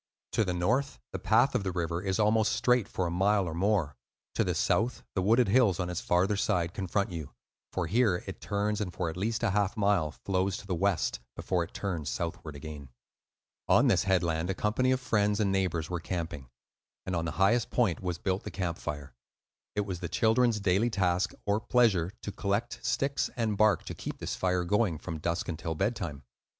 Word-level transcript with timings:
To 0.31 0.43
the 0.43 0.51
north 0.55 0.97
the 1.11 1.19
path 1.19 1.53
of 1.53 1.63
the 1.63 1.71
river 1.71 2.01
is 2.01 2.17
almost 2.17 2.53
straight 2.53 2.87
for 2.87 3.05
a 3.05 3.11
mile 3.11 3.47
or 3.47 3.53
more; 3.53 3.95
to 4.33 4.43
the 4.43 4.55
south 4.55 5.03
the 5.13 5.21
wooded 5.21 5.47
hills 5.49 5.79
on 5.79 5.91
its 5.91 6.01
farther 6.01 6.35
side 6.35 6.73
confront 6.73 7.11
you, 7.11 7.35
for 7.71 7.85
here 7.85 8.23
it 8.25 8.41
turns 8.41 8.81
and 8.81 8.91
for 8.91 9.11
at 9.11 9.15
least 9.15 9.43
a 9.43 9.51
half 9.51 9.77
mile 9.77 10.09
flows 10.09 10.57
to 10.57 10.65
the 10.65 10.73
west, 10.73 11.19
before 11.35 11.63
it 11.63 11.75
turns 11.75 12.09
southward 12.09 12.55
again. 12.55 12.89
On 13.67 13.89
this 13.89 14.05
headland 14.05 14.49
a 14.49 14.55
company 14.55 14.89
of 14.89 14.99
friends 14.99 15.39
and 15.39 15.51
neighbors 15.51 15.87
were 15.87 15.99
camping; 15.99 16.49
and 17.05 17.15
on 17.15 17.25
the 17.25 17.33
highest 17.37 17.69
point 17.69 18.01
was 18.01 18.17
built 18.17 18.41
the 18.41 18.49
camp 18.49 18.79
fire. 18.79 19.13
It 19.75 19.81
was 19.81 19.99
the 19.99 20.09
children's 20.09 20.59
daily 20.59 20.89
task 20.89 21.31
(or 21.45 21.59
pleasure) 21.59 22.11
to 22.23 22.31
collect 22.31 22.83
sticks 22.83 23.29
and 23.35 23.55
bark 23.55 23.83
to 23.85 23.93
keep 23.93 24.17
this 24.17 24.35
fire 24.35 24.63
going 24.63 24.97
from 24.97 25.19
dusk 25.19 25.47
until 25.47 25.75
bedtime. 25.75 26.23